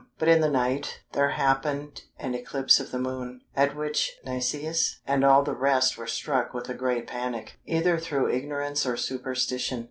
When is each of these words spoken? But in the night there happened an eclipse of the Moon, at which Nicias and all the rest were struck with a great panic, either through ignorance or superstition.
But 0.17 0.29
in 0.29 0.41
the 0.41 0.49
night 0.49 1.01
there 1.11 1.29
happened 1.29 2.01
an 2.17 2.33
eclipse 2.33 2.79
of 2.79 2.89
the 2.89 2.97
Moon, 2.97 3.41
at 3.55 3.75
which 3.75 4.11
Nicias 4.25 4.97
and 5.05 5.23
all 5.23 5.43
the 5.43 5.53
rest 5.53 5.95
were 5.95 6.07
struck 6.07 6.55
with 6.55 6.67
a 6.69 6.73
great 6.73 7.05
panic, 7.05 7.59
either 7.67 7.99
through 7.99 8.31
ignorance 8.31 8.83
or 8.87 8.97
superstition. 8.97 9.79